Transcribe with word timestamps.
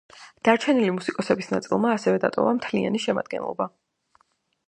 დარჩენილი 0.47 0.93
მუსიკოსების 0.95 1.49
ნაწილმა 1.51 1.91
ასევე 1.97 2.23
დატოვა 2.25 2.55
მთლიანი 2.61 3.01
შემადგენლობა. 3.05 3.71